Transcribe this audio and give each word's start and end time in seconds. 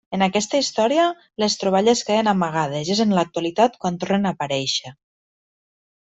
En 0.17 0.25
aquesta 0.25 0.59
història, 0.61 1.03
les 1.43 1.57
troballes 1.63 2.01
queden 2.07 2.29
amagades 2.31 2.89
i 2.89 2.93
és 2.95 3.01
en 3.05 3.13
l'actualitat 3.17 3.77
quan 3.83 3.99
tornen 4.05 4.25
a 4.31 4.33
aparèixer. 4.37 4.95